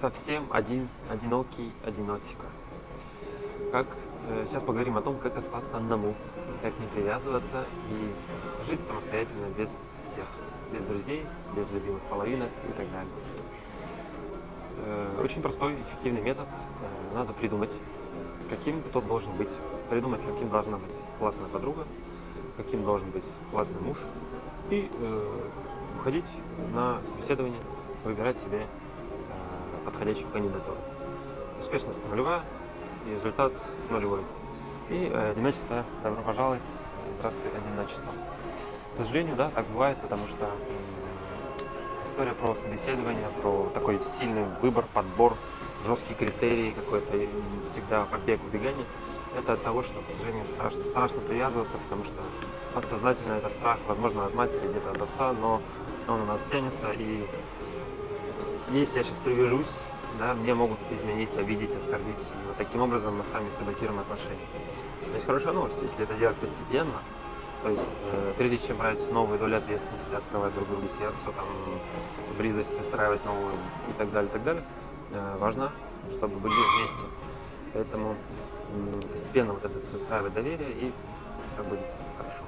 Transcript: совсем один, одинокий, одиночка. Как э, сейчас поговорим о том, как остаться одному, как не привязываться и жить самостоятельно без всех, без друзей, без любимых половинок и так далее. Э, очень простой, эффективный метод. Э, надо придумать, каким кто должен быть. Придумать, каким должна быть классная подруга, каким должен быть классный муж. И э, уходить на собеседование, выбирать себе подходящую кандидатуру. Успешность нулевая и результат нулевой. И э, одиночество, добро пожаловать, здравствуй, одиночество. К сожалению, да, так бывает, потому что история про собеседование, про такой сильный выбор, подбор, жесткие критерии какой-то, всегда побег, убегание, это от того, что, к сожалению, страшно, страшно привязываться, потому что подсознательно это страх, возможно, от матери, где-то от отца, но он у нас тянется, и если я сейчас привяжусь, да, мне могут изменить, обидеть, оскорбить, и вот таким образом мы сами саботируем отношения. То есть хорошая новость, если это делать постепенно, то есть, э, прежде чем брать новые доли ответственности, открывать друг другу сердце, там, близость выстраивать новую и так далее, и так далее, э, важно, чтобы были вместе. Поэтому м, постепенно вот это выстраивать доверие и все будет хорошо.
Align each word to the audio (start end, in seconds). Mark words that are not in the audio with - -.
совсем 0.00 0.46
один, 0.50 0.88
одинокий, 1.10 1.72
одиночка. 1.84 2.46
Как 3.72 3.86
э, 4.28 4.46
сейчас 4.48 4.62
поговорим 4.62 4.96
о 4.96 5.02
том, 5.02 5.18
как 5.18 5.36
остаться 5.36 5.76
одному, 5.76 6.14
как 6.62 6.72
не 6.78 6.86
привязываться 6.86 7.64
и 7.90 8.70
жить 8.70 8.80
самостоятельно 8.86 9.46
без 9.56 9.68
всех, 9.68 10.26
без 10.72 10.84
друзей, 10.86 11.26
без 11.56 11.70
любимых 11.70 12.02
половинок 12.02 12.50
и 12.68 12.72
так 12.72 12.86
далее. 12.90 13.12
Э, 14.84 15.22
очень 15.22 15.42
простой, 15.42 15.74
эффективный 15.74 16.22
метод. 16.22 16.46
Э, 16.46 17.14
надо 17.14 17.32
придумать, 17.32 17.72
каким 18.48 18.82
кто 18.82 19.00
должен 19.00 19.32
быть. 19.36 19.50
Придумать, 19.90 20.22
каким 20.22 20.50
должна 20.50 20.76
быть 20.76 20.94
классная 21.18 21.48
подруга, 21.48 21.84
каким 22.56 22.84
должен 22.84 23.10
быть 23.10 23.24
классный 23.50 23.80
муж. 23.80 23.98
И 24.70 24.90
э, 24.92 25.48
уходить 25.98 26.26
на 26.74 27.00
собеседование, 27.10 27.60
выбирать 28.04 28.38
себе 28.38 28.66
подходящую 29.90 30.30
кандидатуру. 30.30 30.76
Успешность 31.60 31.98
нулевая 32.10 32.42
и 33.06 33.14
результат 33.14 33.52
нулевой. 33.90 34.20
И 34.90 35.10
э, 35.12 35.30
одиночество, 35.30 35.84
добро 36.02 36.22
пожаловать, 36.22 36.62
здравствуй, 37.18 37.50
одиночество. 37.50 38.12
К 38.94 38.98
сожалению, 38.98 39.36
да, 39.36 39.50
так 39.50 39.66
бывает, 39.66 39.96
потому 39.98 40.28
что 40.28 40.50
история 42.06 42.32
про 42.32 42.54
собеседование, 42.54 43.28
про 43.40 43.70
такой 43.74 44.00
сильный 44.02 44.44
выбор, 44.60 44.84
подбор, 44.92 45.36
жесткие 45.86 46.16
критерии 46.16 46.72
какой-то, 46.72 47.12
всегда 47.70 48.04
побег, 48.04 48.40
убегание, 48.44 48.84
это 49.36 49.54
от 49.54 49.62
того, 49.62 49.82
что, 49.82 49.94
к 50.00 50.10
сожалению, 50.12 50.44
страшно, 50.46 50.82
страшно 50.82 51.20
привязываться, 51.20 51.76
потому 51.88 52.04
что 52.04 52.14
подсознательно 52.74 53.34
это 53.34 53.48
страх, 53.50 53.78
возможно, 53.86 54.26
от 54.26 54.34
матери, 54.34 54.68
где-то 54.68 54.90
от 54.90 55.02
отца, 55.02 55.32
но 55.32 55.60
он 56.08 56.22
у 56.22 56.26
нас 56.26 56.44
тянется, 56.50 56.90
и 56.92 57.24
если 58.72 58.98
я 58.98 59.04
сейчас 59.04 59.16
привяжусь, 59.24 59.66
да, 60.18 60.34
мне 60.34 60.54
могут 60.54 60.78
изменить, 60.90 61.36
обидеть, 61.36 61.74
оскорбить, 61.74 62.20
и 62.20 62.46
вот 62.46 62.56
таким 62.56 62.82
образом 62.82 63.16
мы 63.16 63.24
сами 63.24 63.50
саботируем 63.50 64.00
отношения. 64.00 64.46
То 65.06 65.14
есть 65.14 65.26
хорошая 65.26 65.52
новость, 65.52 65.80
если 65.80 66.04
это 66.04 66.14
делать 66.14 66.36
постепенно, 66.36 67.00
то 67.62 67.70
есть, 67.70 67.88
э, 68.12 68.32
прежде 68.36 68.58
чем 68.58 68.76
брать 68.76 68.98
новые 69.12 69.38
доли 69.38 69.54
ответственности, 69.54 70.14
открывать 70.14 70.54
друг 70.54 70.68
другу 70.68 70.86
сердце, 70.98 71.18
там, 71.24 71.46
близость 72.36 72.76
выстраивать 72.76 73.24
новую 73.24 73.52
и 73.88 73.92
так 73.96 74.12
далее, 74.12 74.28
и 74.28 74.32
так 74.32 74.44
далее, 74.44 74.62
э, 75.12 75.36
важно, 75.38 75.72
чтобы 76.16 76.38
были 76.38 76.52
вместе. 76.52 77.04
Поэтому 77.72 78.16
м, 78.74 79.02
постепенно 79.10 79.54
вот 79.54 79.64
это 79.64 79.74
выстраивать 79.92 80.34
доверие 80.34 80.70
и 80.70 80.92
все 81.54 81.62
будет 81.64 81.80
хорошо. 82.18 82.42